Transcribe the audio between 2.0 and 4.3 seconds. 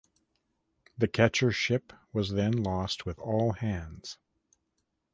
was then lost with all hands.